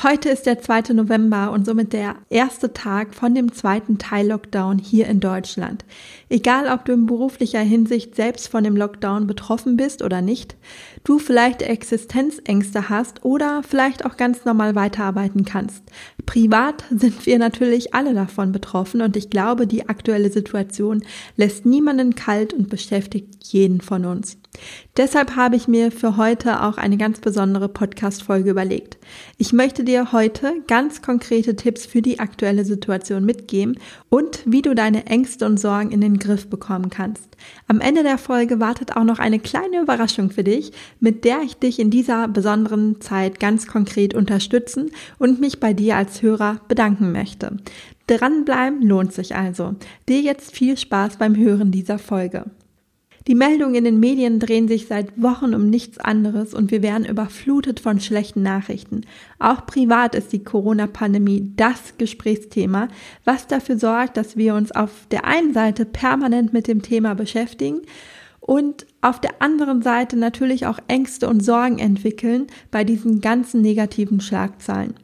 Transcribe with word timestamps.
Heute 0.00 0.28
ist 0.28 0.46
der 0.46 0.60
2. 0.60 0.92
November 0.92 1.50
und 1.50 1.66
somit 1.66 1.92
der 1.92 2.14
erste 2.30 2.72
Tag 2.72 3.16
von 3.16 3.34
dem 3.34 3.50
zweiten 3.50 3.98
Teil-Lockdown 3.98 4.78
hier 4.78 5.08
in 5.08 5.18
Deutschland. 5.18 5.84
Egal, 6.28 6.68
ob 6.72 6.84
du 6.84 6.92
in 6.92 7.06
beruflicher 7.06 7.58
Hinsicht 7.58 8.14
selbst 8.14 8.46
von 8.46 8.62
dem 8.62 8.76
Lockdown 8.76 9.26
betroffen 9.26 9.76
bist 9.76 10.02
oder 10.02 10.22
nicht, 10.22 10.54
du 11.02 11.18
vielleicht 11.18 11.62
Existenzängste 11.62 12.88
hast 12.88 13.24
oder 13.24 13.64
vielleicht 13.64 14.06
auch 14.06 14.16
ganz 14.16 14.44
normal 14.44 14.76
weiterarbeiten 14.76 15.44
kannst. 15.44 15.82
Privat 16.26 16.84
sind 16.90 17.26
wir 17.26 17.40
natürlich 17.40 17.92
alle 17.92 18.14
davon 18.14 18.52
betroffen 18.52 19.02
und 19.02 19.16
ich 19.16 19.30
glaube, 19.30 19.66
die 19.66 19.88
aktuelle 19.88 20.30
Situation 20.30 21.02
lässt 21.34 21.66
niemanden 21.66 22.14
kalt 22.14 22.54
und 22.54 22.70
beschäftigt 22.70 23.42
jeden 23.42 23.80
von 23.80 24.04
uns. 24.04 24.38
Deshalb 24.96 25.36
habe 25.36 25.54
ich 25.54 25.68
mir 25.68 25.92
für 25.92 26.16
heute 26.16 26.62
auch 26.62 26.76
eine 26.76 26.96
ganz 26.96 27.20
besondere 27.20 27.68
Podcast-Folge 27.68 28.50
überlegt. 28.50 28.98
Ich 29.36 29.52
möchte 29.52 29.84
dir 29.84 30.10
heute 30.10 30.52
ganz 30.66 31.02
konkrete 31.02 31.54
Tipps 31.54 31.86
für 31.86 32.02
die 32.02 32.18
aktuelle 32.18 32.64
Situation 32.64 33.24
mitgeben 33.24 33.78
und 34.08 34.40
wie 34.44 34.62
du 34.62 34.74
deine 34.74 35.06
Ängste 35.06 35.46
und 35.46 35.60
Sorgen 35.60 35.92
in 35.92 36.00
den 36.00 36.18
Griff 36.18 36.48
bekommen 36.48 36.90
kannst. 36.90 37.36
Am 37.68 37.80
Ende 37.80 38.02
der 38.02 38.18
Folge 38.18 38.58
wartet 38.58 38.96
auch 38.96 39.04
noch 39.04 39.20
eine 39.20 39.38
kleine 39.38 39.80
Überraschung 39.80 40.30
für 40.30 40.44
dich, 40.44 40.72
mit 40.98 41.24
der 41.24 41.42
ich 41.42 41.56
dich 41.56 41.78
in 41.78 41.90
dieser 41.90 42.26
besonderen 42.26 43.00
Zeit 43.00 43.38
ganz 43.38 43.68
konkret 43.68 44.14
unterstützen 44.14 44.90
und 45.18 45.40
mich 45.40 45.60
bei 45.60 45.72
dir 45.72 45.96
als 45.96 46.22
Hörer 46.22 46.60
bedanken 46.66 47.12
möchte. 47.12 47.56
Dranbleiben 48.08 48.82
lohnt 48.82 49.12
sich 49.12 49.36
also. 49.36 49.76
Dir 50.08 50.22
jetzt 50.22 50.56
viel 50.56 50.76
Spaß 50.76 51.18
beim 51.18 51.36
Hören 51.36 51.70
dieser 51.70 51.98
Folge. 51.98 52.46
Die 53.28 53.34
Meldungen 53.34 53.74
in 53.74 53.84
den 53.84 54.00
Medien 54.00 54.40
drehen 54.40 54.68
sich 54.68 54.86
seit 54.86 55.20
Wochen 55.20 55.54
um 55.54 55.68
nichts 55.68 55.98
anderes 55.98 56.54
und 56.54 56.70
wir 56.70 56.82
werden 56.82 57.04
überflutet 57.04 57.78
von 57.78 58.00
schlechten 58.00 58.42
Nachrichten. 58.42 59.02
Auch 59.38 59.66
privat 59.66 60.14
ist 60.14 60.32
die 60.32 60.42
Corona-Pandemie 60.42 61.52
das 61.54 61.98
Gesprächsthema, 61.98 62.88
was 63.26 63.46
dafür 63.46 63.78
sorgt, 63.78 64.16
dass 64.16 64.38
wir 64.38 64.54
uns 64.54 64.72
auf 64.72 65.06
der 65.10 65.26
einen 65.26 65.52
Seite 65.52 65.84
permanent 65.84 66.54
mit 66.54 66.68
dem 66.68 66.80
Thema 66.80 67.14
beschäftigen 67.14 67.82
und 68.40 68.86
auf 69.02 69.20
der 69.20 69.42
anderen 69.42 69.82
Seite 69.82 70.16
natürlich 70.16 70.64
auch 70.64 70.78
Ängste 70.88 71.28
und 71.28 71.44
Sorgen 71.44 71.78
entwickeln 71.80 72.46
bei 72.70 72.82
diesen 72.82 73.20
ganzen 73.20 73.60
negativen 73.60 74.22
Schlagzeilen. 74.22 74.94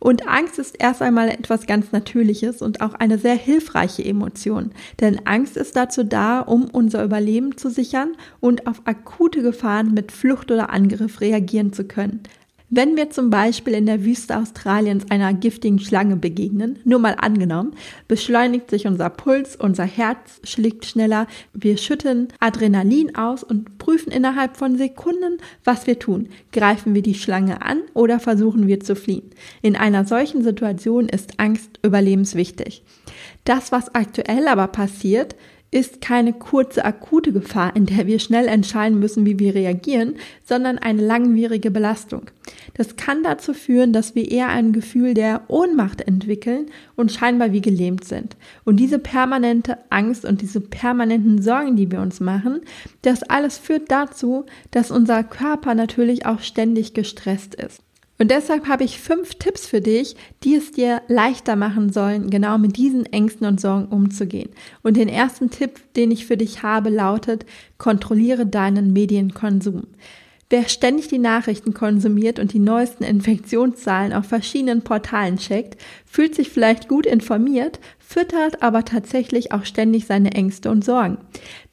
Und 0.00 0.28
Angst 0.28 0.58
ist 0.58 0.76
erst 0.78 1.02
einmal 1.02 1.28
etwas 1.28 1.66
ganz 1.66 1.92
Natürliches 1.92 2.62
und 2.62 2.80
auch 2.80 2.94
eine 2.94 3.18
sehr 3.18 3.34
hilfreiche 3.34 4.04
Emotion. 4.04 4.70
Denn 5.00 5.26
Angst 5.26 5.56
ist 5.56 5.76
dazu 5.76 6.04
da, 6.04 6.40
um 6.40 6.66
unser 6.70 7.04
Überleben 7.04 7.56
zu 7.56 7.70
sichern 7.70 8.12
und 8.40 8.66
auf 8.66 8.82
akute 8.84 9.42
Gefahren 9.42 9.94
mit 9.94 10.12
Flucht 10.12 10.50
oder 10.50 10.70
Angriff 10.70 11.20
reagieren 11.20 11.72
zu 11.72 11.84
können. 11.84 12.22
Wenn 12.70 12.98
wir 12.98 13.08
zum 13.08 13.30
Beispiel 13.30 13.72
in 13.72 13.86
der 13.86 14.04
Wüste 14.04 14.36
Australiens 14.36 15.10
einer 15.10 15.32
giftigen 15.32 15.78
Schlange 15.78 16.16
begegnen, 16.16 16.78
nur 16.84 16.98
mal 16.98 17.16
angenommen, 17.18 17.72
beschleunigt 18.08 18.68
sich 18.68 18.86
unser 18.86 19.08
Puls, 19.08 19.56
unser 19.56 19.84
Herz 19.84 20.38
schlägt 20.44 20.84
schneller, 20.84 21.26
wir 21.54 21.78
schütten 21.78 22.28
Adrenalin 22.40 23.16
aus 23.16 23.42
und 23.42 23.78
prüfen 23.78 24.12
innerhalb 24.12 24.58
von 24.58 24.76
Sekunden, 24.76 25.38
was 25.64 25.86
wir 25.86 25.98
tun. 25.98 26.28
Greifen 26.52 26.94
wir 26.94 27.00
die 27.00 27.14
Schlange 27.14 27.62
an 27.62 27.80
oder 27.94 28.20
versuchen 28.20 28.66
wir 28.66 28.80
zu 28.80 28.94
fliehen? 28.96 29.30
In 29.62 29.74
einer 29.74 30.04
solchen 30.04 30.42
Situation 30.42 31.08
ist 31.08 31.40
Angst 31.40 31.80
überlebenswichtig. 31.82 32.82
Das, 33.44 33.72
was 33.72 33.94
aktuell 33.94 34.46
aber 34.46 34.66
passiert, 34.66 35.36
ist 35.70 36.00
keine 36.00 36.32
kurze 36.32 36.84
akute 36.84 37.32
Gefahr, 37.32 37.76
in 37.76 37.84
der 37.84 38.06
wir 38.06 38.18
schnell 38.18 38.46
entscheiden 38.46 38.98
müssen, 38.98 39.26
wie 39.26 39.38
wir 39.38 39.54
reagieren, 39.54 40.16
sondern 40.44 40.78
eine 40.78 41.02
langwierige 41.02 41.70
Belastung. 41.70 42.30
Das 42.74 42.96
kann 42.96 43.22
dazu 43.22 43.52
führen, 43.52 43.92
dass 43.92 44.14
wir 44.14 44.30
eher 44.30 44.48
ein 44.48 44.72
Gefühl 44.72 45.12
der 45.12 45.42
Ohnmacht 45.48 46.00
entwickeln 46.00 46.66
und 46.96 47.12
scheinbar 47.12 47.52
wie 47.52 47.60
gelähmt 47.60 48.04
sind. 48.04 48.36
Und 48.64 48.76
diese 48.76 48.98
permanente 48.98 49.78
Angst 49.90 50.24
und 50.24 50.40
diese 50.40 50.60
permanenten 50.60 51.42
Sorgen, 51.42 51.76
die 51.76 51.90
wir 51.90 52.00
uns 52.00 52.20
machen, 52.20 52.60
das 53.02 53.22
alles 53.22 53.58
führt 53.58 53.90
dazu, 53.90 54.46
dass 54.70 54.90
unser 54.90 55.22
Körper 55.22 55.74
natürlich 55.74 56.24
auch 56.24 56.40
ständig 56.40 56.94
gestresst 56.94 57.54
ist. 57.54 57.82
Und 58.18 58.32
deshalb 58.32 58.66
habe 58.66 58.82
ich 58.82 59.00
fünf 59.00 59.36
Tipps 59.36 59.66
für 59.66 59.80
dich, 59.80 60.16
die 60.42 60.56
es 60.56 60.72
dir 60.72 61.02
leichter 61.06 61.54
machen 61.54 61.92
sollen, 61.92 62.30
genau 62.30 62.58
mit 62.58 62.76
diesen 62.76 63.06
Ängsten 63.06 63.46
und 63.46 63.60
Sorgen 63.60 63.86
umzugehen. 63.86 64.50
Und 64.82 64.96
den 64.96 65.08
ersten 65.08 65.50
Tipp, 65.50 65.80
den 65.94 66.10
ich 66.10 66.26
für 66.26 66.36
dich 66.36 66.64
habe, 66.64 66.90
lautet, 66.90 67.46
kontrolliere 67.78 68.44
deinen 68.44 68.92
Medienkonsum. 68.92 69.84
Wer 70.50 70.66
ständig 70.68 71.08
die 71.08 71.18
Nachrichten 71.18 71.74
konsumiert 71.74 72.38
und 72.38 72.54
die 72.54 72.58
neuesten 72.58 73.04
Infektionszahlen 73.04 74.14
auf 74.14 74.24
verschiedenen 74.24 74.82
Portalen 74.82 75.36
checkt, 75.36 75.78
fühlt 76.08 76.34
sich 76.34 76.48
vielleicht 76.48 76.88
gut 76.88 77.06
informiert, 77.06 77.78
füttert 77.98 78.62
aber 78.62 78.86
tatsächlich 78.86 79.52
auch 79.52 79.66
ständig 79.66 80.06
seine 80.06 80.32
Ängste 80.32 80.70
und 80.70 80.82
Sorgen. 80.82 81.18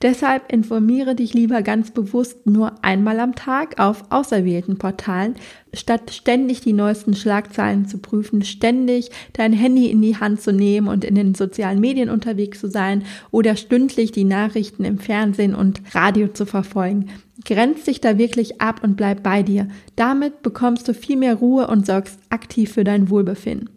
Deshalb 0.02 0.52
informiere 0.52 1.16
dich 1.16 1.34
lieber 1.34 1.62
ganz 1.62 1.92
bewusst 1.92 2.46
nur 2.46 2.84
einmal 2.84 3.22
am 3.22 3.36
Tag 3.36 3.80
auf 3.80 4.12
auserwählten 4.12 4.78
Portalen, 4.78 5.36
statt 5.74 6.12
ständig 6.12 6.60
die 6.60 6.74
neuesten 6.74 7.14
Schlagzeilen 7.14 7.88
zu 7.88 8.00
prüfen, 8.00 8.44
ständig 8.44 9.12
dein 9.32 9.54
Handy 9.54 9.90
in 9.90 10.02
die 10.02 10.18
Hand 10.18 10.42
zu 10.42 10.52
nehmen 10.52 10.90
und 10.90 11.06
in 11.06 11.16
den 11.16 11.36
sozialen 11.36 11.80
Medien 11.80 12.10
unterwegs 12.10 12.60
zu 12.60 12.70
sein 12.70 13.04
oder 13.32 13.56
stündlich 13.56 14.12
die 14.12 14.26
Nachrichten 14.26 14.84
im 14.84 15.00
Fernsehen 15.00 15.56
und 15.56 15.82
Radio 15.96 16.28
zu 16.28 16.46
verfolgen. 16.46 17.08
Grenz 17.46 17.86
dich 17.86 18.02
da 18.02 18.18
wirklich 18.18 18.60
ab 18.60 18.82
und 18.84 18.98
bleib 18.98 19.24
bei 19.24 19.42
dir. 19.42 19.70
Damit 19.96 20.42
bekommst 20.42 20.90
du 20.90 20.94
viel 20.94 21.16
mehr 21.16 21.36
Ruhe 21.36 21.68
und 21.68 21.86
sorgst 21.86 22.20
aktiv 22.30 22.74
für 22.74 22.84
dein 22.84 23.10
Wohlbefinden. 23.10 23.75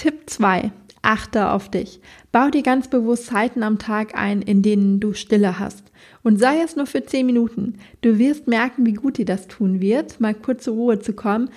Tipp 0.00 0.30
2. 0.30 0.72
Achte 1.02 1.50
auf 1.50 1.70
dich. 1.70 2.00
Bau 2.32 2.48
dir 2.48 2.62
ganz 2.62 2.88
bewusst 2.88 3.26
Zeiten 3.26 3.62
am 3.62 3.78
Tag 3.78 4.16
ein, 4.16 4.40
in 4.40 4.62
denen 4.62 4.98
du 4.98 5.12
Stille 5.12 5.58
hast. 5.58 5.92
Und 6.22 6.38
sei 6.38 6.62
es 6.62 6.74
nur 6.74 6.86
für 6.86 7.04
10 7.04 7.26
Minuten. 7.26 7.74
Du 8.00 8.18
wirst 8.18 8.46
merken, 8.46 8.86
wie 8.86 8.94
gut 8.94 9.18
dir 9.18 9.26
das 9.26 9.46
tun 9.46 9.82
wird, 9.82 10.18
mal 10.18 10.32
kurz 10.32 10.64
zur 10.64 10.74
Ruhe 10.76 11.00
zu 11.00 11.12
kommen. 11.12 11.50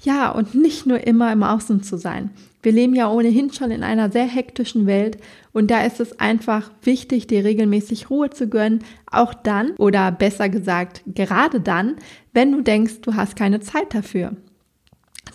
Ja, 0.00 0.30
und 0.30 0.54
nicht 0.54 0.86
nur 0.86 1.08
immer 1.08 1.32
im 1.32 1.42
Außen 1.42 1.82
zu 1.82 1.98
sein. 1.98 2.30
Wir 2.62 2.70
leben 2.70 2.94
ja 2.94 3.10
ohnehin 3.10 3.52
schon 3.52 3.72
in 3.72 3.82
einer 3.82 4.12
sehr 4.12 4.28
hektischen 4.28 4.86
Welt 4.86 5.18
und 5.52 5.68
da 5.68 5.82
ist 5.82 5.98
es 5.98 6.20
einfach 6.20 6.70
wichtig, 6.82 7.26
dir 7.26 7.44
regelmäßig 7.44 8.10
Ruhe 8.10 8.30
zu 8.30 8.48
gönnen, 8.48 8.84
auch 9.10 9.34
dann 9.34 9.72
oder 9.72 10.12
besser 10.12 10.48
gesagt 10.48 11.02
gerade 11.04 11.60
dann, 11.60 11.96
wenn 12.32 12.52
du 12.52 12.60
denkst, 12.60 13.00
du 13.02 13.16
hast 13.16 13.34
keine 13.34 13.58
Zeit 13.58 13.92
dafür. 13.92 14.36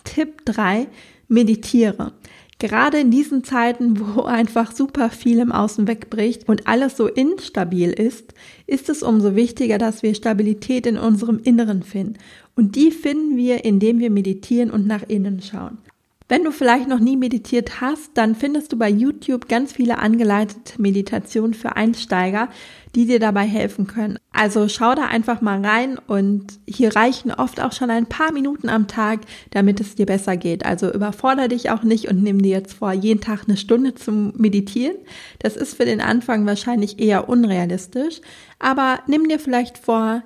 Tipp 0.04 0.46
3, 0.46 0.86
meditiere. 1.28 2.12
Gerade 2.58 2.98
in 2.98 3.10
diesen 3.10 3.44
Zeiten, 3.44 3.98
wo 3.98 4.22
einfach 4.24 4.72
super 4.72 5.10
viel 5.10 5.38
im 5.38 5.52
Außen 5.52 5.88
wegbricht 5.88 6.48
und 6.48 6.66
alles 6.66 6.96
so 6.96 7.06
instabil 7.06 7.90
ist, 7.90 8.34
ist 8.66 8.88
es 8.88 9.02
umso 9.02 9.34
wichtiger, 9.34 9.78
dass 9.78 10.02
wir 10.02 10.14
Stabilität 10.14 10.86
in 10.86 10.98
unserem 10.98 11.38
Inneren 11.38 11.82
finden. 11.82 12.18
Und 12.54 12.76
die 12.76 12.90
finden 12.90 13.36
wir, 13.36 13.64
indem 13.64 13.98
wir 13.98 14.10
meditieren 14.10 14.70
und 14.70 14.86
nach 14.86 15.02
innen 15.08 15.42
schauen. 15.42 15.78
Wenn 16.26 16.42
du 16.42 16.52
vielleicht 16.52 16.88
noch 16.88 17.00
nie 17.00 17.18
meditiert 17.18 17.82
hast, 17.82 18.12
dann 18.14 18.34
findest 18.34 18.72
du 18.72 18.78
bei 18.78 18.88
YouTube 18.88 19.46
ganz 19.46 19.74
viele 19.74 19.98
angeleitete 19.98 20.80
Meditationen 20.80 21.52
für 21.52 21.76
Einsteiger, 21.76 22.48
die 22.94 23.04
dir 23.04 23.20
dabei 23.20 23.42
helfen 23.42 23.86
können. 23.86 24.18
Also 24.32 24.70
schau 24.70 24.94
da 24.94 25.04
einfach 25.04 25.42
mal 25.42 25.62
rein 25.62 25.98
und 25.98 26.58
hier 26.66 26.96
reichen 26.96 27.30
oft 27.30 27.60
auch 27.60 27.72
schon 27.72 27.90
ein 27.90 28.06
paar 28.06 28.32
Minuten 28.32 28.70
am 28.70 28.88
Tag, 28.88 29.20
damit 29.50 29.80
es 29.80 29.96
dir 29.96 30.06
besser 30.06 30.38
geht. 30.38 30.64
Also 30.64 30.90
überfordere 30.90 31.48
dich 31.48 31.68
auch 31.68 31.82
nicht 31.82 32.08
und 32.08 32.22
nimm 32.22 32.40
dir 32.40 32.52
jetzt 32.52 32.72
vor, 32.72 32.92
jeden 32.92 33.20
Tag 33.20 33.42
eine 33.46 33.58
Stunde 33.58 33.94
zum 33.94 34.32
Meditieren. 34.38 34.96
Das 35.40 35.56
ist 35.56 35.76
für 35.76 35.84
den 35.84 36.00
Anfang 36.00 36.46
wahrscheinlich 36.46 37.00
eher 37.00 37.28
unrealistisch, 37.28 38.22
aber 38.58 39.00
nimm 39.06 39.28
dir 39.28 39.38
vielleicht 39.38 39.76
vor, 39.76 40.22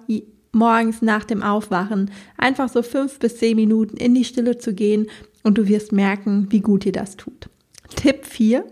morgens 0.53 1.03
nach 1.03 1.25
dem 1.25 1.43
Aufwachen 1.43 2.11
einfach 2.37 2.69
so 2.69 2.83
fünf 2.83 3.19
bis 3.19 3.37
zehn 3.39 3.57
Minuten 3.57 3.97
in 3.97 4.15
die 4.15 4.25
Stille 4.25 4.59
zu 4.59 4.75
gehen 4.75 5.07
und 5.43 5.59
du 5.59 5.69
wirst 5.69 5.93
merken, 5.93 6.47
wie 6.51 6.61
gut 6.61 6.85
dir 6.85 6.93
das 6.93 7.17
tut. 7.17 7.49
Tipp 7.97 8.27
4. 8.27 8.65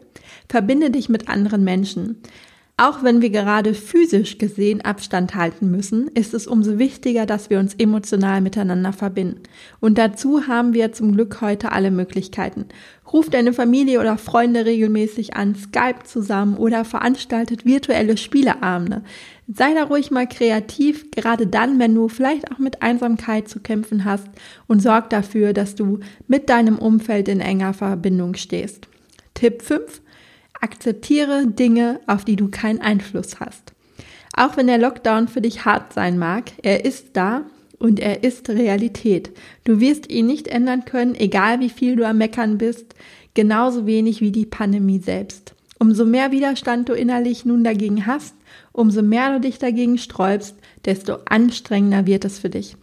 Verbinde 0.48 0.90
dich 0.90 1.08
mit 1.08 1.28
anderen 1.28 1.64
Menschen. 1.64 2.22
Auch 2.78 3.02
wenn 3.02 3.22
wir 3.22 3.30
gerade 3.30 3.72
physisch 3.72 4.36
gesehen 4.36 4.82
Abstand 4.82 5.34
halten 5.34 5.70
müssen, 5.70 6.08
ist 6.08 6.34
es 6.34 6.46
umso 6.46 6.78
wichtiger, 6.78 7.24
dass 7.24 7.48
wir 7.48 7.58
uns 7.58 7.72
emotional 7.72 8.42
miteinander 8.42 8.92
verbinden. 8.92 9.44
Und 9.80 9.96
dazu 9.96 10.46
haben 10.46 10.74
wir 10.74 10.92
zum 10.92 11.12
Glück 11.12 11.40
heute 11.40 11.72
alle 11.72 11.90
Möglichkeiten. 11.90 12.66
Ruf 13.10 13.30
deine 13.30 13.54
Familie 13.54 13.98
oder 13.98 14.18
Freunde 14.18 14.66
regelmäßig 14.66 15.36
an, 15.36 15.54
Skype 15.54 16.04
zusammen 16.04 16.58
oder 16.58 16.84
veranstaltet 16.84 17.64
virtuelle 17.64 18.18
Spieleabende. 18.18 19.00
Sei 19.48 19.72
da 19.72 19.84
ruhig 19.84 20.10
mal 20.10 20.28
kreativ, 20.28 21.10
gerade 21.12 21.46
dann, 21.46 21.78
wenn 21.78 21.94
du 21.94 22.08
vielleicht 22.08 22.52
auch 22.52 22.58
mit 22.58 22.82
Einsamkeit 22.82 23.48
zu 23.48 23.60
kämpfen 23.60 24.04
hast 24.04 24.28
und 24.66 24.82
sorg 24.82 25.08
dafür, 25.08 25.54
dass 25.54 25.76
du 25.76 26.00
mit 26.28 26.50
deinem 26.50 26.78
Umfeld 26.78 27.28
in 27.28 27.40
enger 27.40 27.72
Verbindung 27.72 28.34
stehst. 28.34 28.86
Tipp 29.32 29.62
5. 29.62 30.02
Akzeptiere 30.60 31.46
Dinge, 31.46 32.00
auf 32.06 32.24
die 32.24 32.36
du 32.36 32.48
keinen 32.48 32.80
Einfluss 32.80 33.40
hast. 33.40 33.72
Auch 34.34 34.56
wenn 34.56 34.66
der 34.66 34.78
Lockdown 34.78 35.28
für 35.28 35.40
dich 35.40 35.64
hart 35.64 35.92
sein 35.92 36.18
mag, 36.18 36.52
er 36.62 36.84
ist 36.84 37.10
da 37.14 37.46
und 37.78 38.00
er 38.00 38.24
ist 38.24 38.48
Realität. 38.48 39.30
Du 39.64 39.80
wirst 39.80 40.10
ihn 40.10 40.26
nicht 40.26 40.48
ändern 40.48 40.84
können, 40.84 41.14
egal 41.14 41.60
wie 41.60 41.70
viel 41.70 41.96
du 41.96 42.06
am 42.06 42.18
Meckern 42.18 42.58
bist, 42.58 42.94
genauso 43.34 43.86
wenig 43.86 44.20
wie 44.20 44.32
die 44.32 44.46
Pandemie 44.46 44.98
selbst. 44.98 45.54
Umso 45.78 46.04
mehr 46.06 46.32
Widerstand 46.32 46.88
du 46.88 46.94
innerlich 46.94 47.44
nun 47.44 47.62
dagegen 47.62 48.06
hast, 48.06 48.34
umso 48.72 49.02
mehr 49.02 49.34
du 49.34 49.40
dich 49.40 49.58
dagegen 49.58 49.98
sträubst, 49.98 50.56
desto 50.84 51.18
anstrengender 51.26 52.06
wird 52.06 52.24
es 52.24 52.38
für 52.38 52.48
dich. 52.48 52.76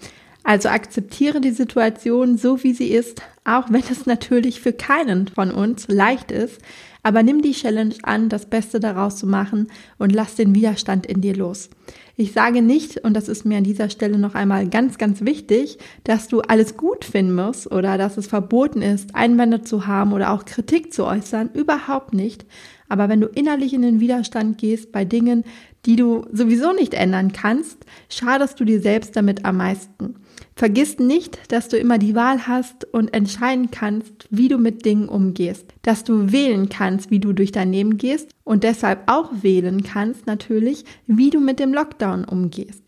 Also 0.44 0.70
akzeptiere 0.70 1.40
die 1.40 1.52
Situation 1.52 2.38
so, 2.38 2.64
wie 2.64 2.74
sie 2.74 2.90
ist, 2.90 3.22
auch 3.46 3.68
wenn 3.70 3.84
es 3.90 4.06
natürlich 4.06 4.60
für 4.60 4.74
keinen 4.74 5.28
von 5.28 5.52
uns 5.52 5.88
leicht 5.88 6.32
ist, 6.32 6.60
aber 7.04 7.22
nimm 7.22 7.42
die 7.42 7.52
Challenge 7.52 7.96
an, 8.04 8.30
das 8.30 8.46
Beste 8.46 8.80
daraus 8.80 9.18
zu 9.18 9.28
machen 9.28 9.68
und 10.00 10.12
lass 10.12 10.36
den 10.36 10.56
Widerstand 10.56 11.06
in 11.06 11.22
dir 11.22 11.36
los. 11.36 11.70
Ich 12.16 12.32
sage 12.32 12.62
nicht, 12.62 13.04
und 13.04 13.16
das 13.16 13.28
ist 13.28 13.44
mir 13.44 13.58
an 13.58 13.64
dieser 13.64 13.90
Stelle 13.90 14.18
noch 14.18 14.36
einmal 14.36 14.68
ganz, 14.70 14.98
ganz 14.98 15.22
wichtig, 15.22 15.80
dass 16.04 16.28
du 16.28 16.42
alles 16.42 16.78
gut 16.78 17.06
finden 17.06 17.36
musst 17.36 17.72
oder 17.72 17.98
dass 17.98 18.18
es 18.18 18.28
verboten 18.28 18.82
ist, 18.82 19.16
Einwände 19.16 19.62
zu 19.62 19.88
haben 19.88 20.14
oder 20.14 20.32
auch 20.32 20.46
Kritik 20.46 20.94
zu 20.94 21.06
äußern. 21.06 21.50
Überhaupt 21.54 22.14
nicht. 22.14 22.46
Aber 22.88 23.10
wenn 23.10 23.22
du 23.22 23.28
innerlich 23.28 23.74
in 23.74 23.82
den 23.82 24.00
Widerstand 24.00 24.60
gehst 24.60 24.92
bei 24.92 25.06
Dingen, 25.06 25.44
die 25.86 25.96
du 25.96 26.26
sowieso 26.32 26.74
nicht 26.74 26.94
ändern 26.94 27.34
kannst, 27.34 27.86
schadest 28.10 28.60
du 28.60 28.66
dir 28.66 28.80
selbst 28.80 29.16
damit 29.16 29.46
am 29.46 29.58
meisten. 29.58 30.16
Vergiss 30.56 31.00
nicht, 31.00 31.52
dass 31.52 31.68
du 31.68 31.78
immer 31.78 31.98
die 31.98 32.16
Wahl 32.16 32.48
hast 32.48 32.86
und 32.94 33.14
entscheiden 33.14 33.72
kannst, 33.72 34.28
wie 34.30 34.48
du 34.48 34.58
mit 34.58 34.86
Dingen 34.86 35.10
umgehst. 35.10 35.74
Dass 35.82 36.04
du 36.04 36.32
wählen 36.32 36.70
kannst, 36.70 37.10
wie 37.10 37.20
du 37.20 37.34
durch 37.34 37.52
dein 37.52 37.72
Leben 37.72 37.98
gehst 37.98 38.30
und 38.44 38.64
deshalb 38.64 39.04
auch 39.08 39.32
wählen 39.42 39.84
kannst 39.84 40.28
natürlich, 40.28 40.86
wie 41.08 41.32
du 41.32 41.40
mit 41.40 41.60
dem 41.60 41.74
Lockdown 41.74 42.26
umgehst. 42.26 42.83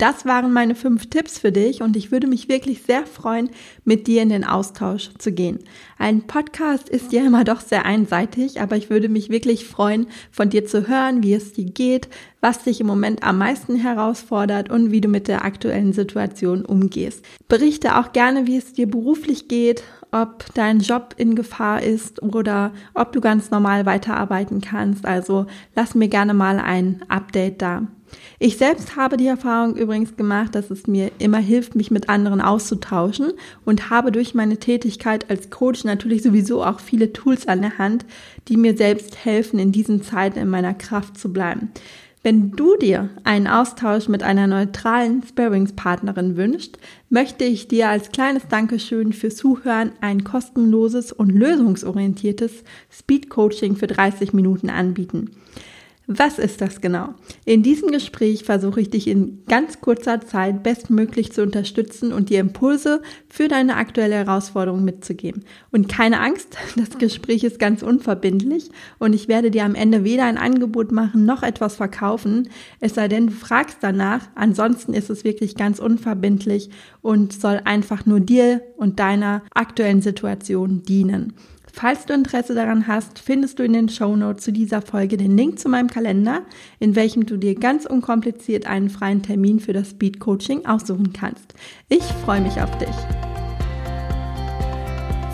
Das 0.00 0.24
waren 0.24 0.54
meine 0.54 0.74
fünf 0.74 1.10
Tipps 1.10 1.38
für 1.38 1.52
dich 1.52 1.82
und 1.82 1.94
ich 1.94 2.10
würde 2.10 2.26
mich 2.26 2.48
wirklich 2.48 2.80
sehr 2.84 3.04
freuen, 3.04 3.50
mit 3.84 4.06
dir 4.06 4.22
in 4.22 4.30
den 4.30 4.44
Austausch 4.44 5.10
zu 5.18 5.30
gehen. 5.30 5.58
Ein 5.98 6.22
Podcast 6.22 6.88
ist 6.88 7.12
ja 7.12 7.22
immer 7.22 7.44
doch 7.44 7.60
sehr 7.60 7.84
einseitig, 7.84 8.62
aber 8.62 8.78
ich 8.78 8.88
würde 8.88 9.10
mich 9.10 9.28
wirklich 9.28 9.66
freuen, 9.66 10.06
von 10.30 10.48
dir 10.48 10.64
zu 10.64 10.88
hören, 10.88 11.22
wie 11.22 11.34
es 11.34 11.52
dir 11.52 11.66
geht, 11.66 12.08
was 12.40 12.64
dich 12.64 12.80
im 12.80 12.86
Moment 12.86 13.22
am 13.22 13.36
meisten 13.36 13.76
herausfordert 13.76 14.70
und 14.70 14.90
wie 14.90 15.02
du 15.02 15.08
mit 15.08 15.28
der 15.28 15.44
aktuellen 15.44 15.92
Situation 15.92 16.64
umgehst. 16.64 17.22
Berichte 17.48 17.98
auch 17.98 18.12
gerne, 18.14 18.46
wie 18.46 18.56
es 18.56 18.72
dir 18.72 18.90
beruflich 18.90 19.48
geht, 19.48 19.82
ob 20.12 20.46
dein 20.54 20.80
Job 20.80 21.14
in 21.18 21.34
Gefahr 21.34 21.82
ist 21.82 22.22
oder 22.22 22.72
ob 22.94 23.12
du 23.12 23.20
ganz 23.20 23.50
normal 23.50 23.84
weiterarbeiten 23.84 24.62
kannst. 24.62 25.04
Also 25.04 25.44
lass 25.76 25.94
mir 25.94 26.08
gerne 26.08 26.32
mal 26.32 26.58
ein 26.58 27.02
Update 27.08 27.60
da. 27.60 27.86
Ich 28.38 28.56
selbst 28.56 28.96
habe 28.96 29.16
die 29.16 29.26
Erfahrung 29.26 29.76
übrigens 29.76 30.16
gemacht, 30.16 30.54
dass 30.54 30.70
es 30.70 30.86
mir 30.86 31.10
immer 31.18 31.38
hilft, 31.38 31.76
mich 31.76 31.90
mit 31.90 32.08
anderen 32.08 32.40
auszutauschen 32.40 33.32
und 33.64 33.90
habe 33.90 34.12
durch 34.12 34.34
meine 34.34 34.56
Tätigkeit 34.56 35.28
als 35.30 35.50
Coach 35.50 35.84
natürlich 35.84 36.22
sowieso 36.22 36.64
auch 36.64 36.80
viele 36.80 37.12
Tools 37.12 37.46
an 37.48 37.60
der 37.60 37.78
Hand, 37.78 38.06
die 38.48 38.56
mir 38.56 38.76
selbst 38.76 39.24
helfen, 39.24 39.58
in 39.58 39.72
diesen 39.72 40.02
Zeiten 40.02 40.38
in 40.38 40.48
meiner 40.48 40.74
Kraft 40.74 41.18
zu 41.18 41.32
bleiben. 41.32 41.70
Wenn 42.22 42.50
du 42.50 42.76
dir 42.76 43.08
einen 43.24 43.46
Austausch 43.46 44.08
mit 44.08 44.22
einer 44.22 44.46
neutralen 44.46 45.22
Sparringspartnerin 45.22 46.36
wünschst, 46.36 46.78
möchte 47.08 47.44
ich 47.44 47.66
dir 47.66 47.88
als 47.88 48.12
kleines 48.12 48.46
Dankeschön 48.46 49.14
fürs 49.14 49.36
Zuhören 49.36 49.92
ein 50.02 50.22
kostenloses 50.22 51.12
und 51.12 51.30
lösungsorientiertes 51.30 52.62
Speed 52.90 53.30
Coaching 53.30 53.74
für 53.74 53.86
30 53.86 54.34
Minuten 54.34 54.68
anbieten. 54.68 55.30
Was 56.12 56.40
ist 56.40 56.60
das 56.60 56.80
genau? 56.80 57.14
In 57.44 57.62
diesem 57.62 57.92
Gespräch 57.92 58.42
versuche 58.42 58.80
ich 58.80 58.90
dich 58.90 59.06
in 59.06 59.44
ganz 59.46 59.80
kurzer 59.80 60.20
Zeit 60.20 60.64
bestmöglich 60.64 61.30
zu 61.30 61.40
unterstützen 61.40 62.12
und 62.12 62.30
dir 62.30 62.40
Impulse 62.40 63.00
für 63.28 63.46
deine 63.46 63.76
aktuelle 63.76 64.16
Herausforderung 64.16 64.82
mitzugeben. 64.84 65.44
Und 65.70 65.88
keine 65.88 66.18
Angst, 66.18 66.56
das 66.76 66.98
Gespräch 66.98 67.44
ist 67.44 67.60
ganz 67.60 67.84
unverbindlich 67.84 68.70
und 68.98 69.12
ich 69.12 69.28
werde 69.28 69.52
dir 69.52 69.64
am 69.64 69.76
Ende 69.76 70.02
weder 70.02 70.24
ein 70.24 70.36
Angebot 70.36 70.90
machen 70.90 71.26
noch 71.26 71.44
etwas 71.44 71.76
verkaufen, 71.76 72.48
es 72.80 72.96
sei 72.96 73.06
denn, 73.06 73.28
du 73.28 73.32
fragst 73.32 73.78
danach. 73.80 74.26
Ansonsten 74.34 74.94
ist 74.94 75.10
es 75.10 75.22
wirklich 75.22 75.54
ganz 75.54 75.78
unverbindlich 75.78 76.70
und 77.02 77.32
soll 77.32 77.60
einfach 77.64 78.04
nur 78.04 78.18
dir 78.18 78.62
und 78.76 78.98
deiner 78.98 79.42
aktuellen 79.54 80.02
Situation 80.02 80.82
dienen. 80.82 81.34
Falls 81.72 82.06
du 82.06 82.14
Interesse 82.14 82.54
daran 82.54 82.86
hast, 82.86 83.18
findest 83.18 83.58
du 83.58 83.62
in 83.62 83.72
den 83.72 83.88
Show 83.88 84.16
Notes 84.16 84.44
zu 84.44 84.52
dieser 84.52 84.82
Folge 84.82 85.16
den 85.16 85.36
Link 85.36 85.58
zu 85.58 85.68
meinem 85.68 85.88
Kalender, 85.88 86.42
in 86.78 86.96
welchem 86.96 87.26
du 87.26 87.36
dir 87.36 87.54
ganz 87.54 87.86
unkompliziert 87.86 88.66
einen 88.66 88.90
freien 88.90 89.22
Termin 89.22 89.60
für 89.60 89.72
das 89.72 89.90
Speed 89.90 90.20
Coaching 90.20 90.66
aussuchen 90.66 91.12
kannst. 91.12 91.54
Ich 91.88 92.02
freue 92.24 92.40
mich 92.40 92.60
auf 92.60 92.76
dich. 92.78 92.88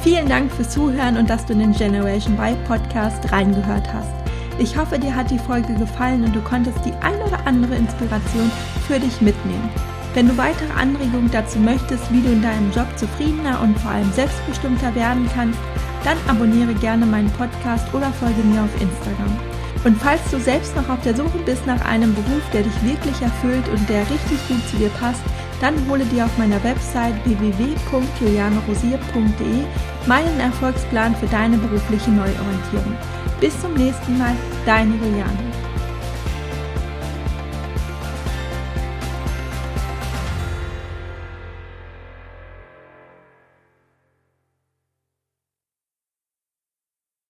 Vielen 0.02 0.28
Dank 0.28 0.52
fürs 0.52 0.70
Zuhören 0.70 1.16
und 1.16 1.28
dass 1.28 1.46
du 1.46 1.54
in 1.54 1.58
den 1.58 1.72
Generation 1.72 2.34
Y 2.34 2.56
Podcast 2.64 3.32
reingehört 3.32 3.92
hast. 3.92 4.12
Ich 4.58 4.76
hoffe, 4.76 4.98
dir 4.98 5.14
hat 5.14 5.30
die 5.30 5.38
Folge 5.38 5.74
gefallen 5.74 6.24
und 6.24 6.34
du 6.34 6.40
konntest 6.40 6.78
die 6.84 6.92
ein 7.02 7.20
oder 7.22 7.46
andere 7.46 7.74
Inspiration 7.74 8.50
für 8.86 9.00
dich 9.00 9.20
mitnehmen. 9.20 9.68
Wenn 10.14 10.28
du 10.28 10.36
weitere 10.38 10.72
Anregungen 10.72 11.30
dazu 11.30 11.58
möchtest, 11.58 12.10
wie 12.10 12.22
du 12.22 12.28
in 12.28 12.40
deinem 12.40 12.70
Job 12.72 12.86
zufriedener 12.96 13.60
und 13.60 13.78
vor 13.78 13.90
allem 13.90 14.10
selbstbestimmter 14.12 14.94
werden 14.94 15.28
kannst, 15.34 15.58
dann 16.06 16.16
abonniere 16.28 16.72
gerne 16.74 17.04
meinen 17.04 17.30
Podcast 17.32 17.92
oder 17.92 18.12
folge 18.12 18.40
mir 18.44 18.62
auf 18.62 18.80
Instagram. 18.80 19.36
Und 19.84 19.98
falls 19.98 20.22
du 20.30 20.38
selbst 20.38 20.76
noch 20.76 20.88
auf 20.88 21.02
der 21.02 21.16
Suche 21.16 21.38
bist 21.44 21.66
nach 21.66 21.84
einem 21.84 22.14
Beruf, 22.14 22.42
der 22.52 22.62
dich 22.62 22.84
wirklich 22.84 23.20
erfüllt 23.20 23.68
und 23.68 23.88
der 23.88 24.02
richtig 24.02 24.38
gut 24.48 24.64
zu 24.70 24.76
dir 24.76 24.90
passt, 25.00 25.22
dann 25.60 25.74
hole 25.88 26.04
dir 26.04 26.26
auf 26.26 26.38
meiner 26.38 26.62
Website 26.62 27.14
www.julianerosier.de 27.24 29.64
meinen 30.06 30.38
Erfolgsplan 30.40 31.16
für 31.16 31.26
deine 31.26 31.58
berufliche 31.58 32.10
Neuorientierung. 32.10 32.94
Bis 33.40 33.60
zum 33.60 33.74
nächsten 33.74 34.16
Mal, 34.18 34.36
deine 34.64 34.94
Juliane. 34.94 35.65